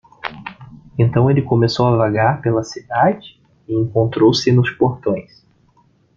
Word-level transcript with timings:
Então 0.97 1.29
ele 1.29 1.43
começou 1.43 1.85
a 1.85 1.95
vagar 1.95 2.41
pela 2.41 2.63
cidade? 2.63 3.39
e 3.67 3.75
encontrou-se 3.75 4.51
nos 4.51 4.67
portões. 4.71 5.45